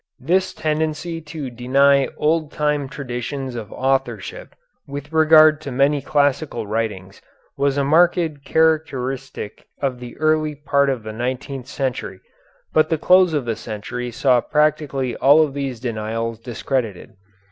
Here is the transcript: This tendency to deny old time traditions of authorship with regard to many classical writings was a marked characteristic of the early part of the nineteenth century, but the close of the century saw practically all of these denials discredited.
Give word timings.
This 0.25 0.51
tendency 0.55 1.21
to 1.21 1.51
deny 1.51 2.07
old 2.17 2.51
time 2.51 2.89
traditions 2.89 3.53
of 3.53 3.71
authorship 3.71 4.55
with 4.87 5.13
regard 5.13 5.61
to 5.61 5.71
many 5.71 6.01
classical 6.01 6.65
writings 6.65 7.21
was 7.55 7.77
a 7.77 7.83
marked 7.83 8.43
characteristic 8.43 9.67
of 9.79 9.99
the 9.99 10.17
early 10.17 10.55
part 10.55 10.89
of 10.89 11.03
the 11.03 11.13
nineteenth 11.13 11.67
century, 11.67 12.19
but 12.73 12.89
the 12.89 12.97
close 12.97 13.35
of 13.35 13.45
the 13.45 13.55
century 13.55 14.09
saw 14.09 14.41
practically 14.41 15.15
all 15.17 15.43
of 15.43 15.53
these 15.53 15.79
denials 15.79 16.39
discredited. 16.39 17.13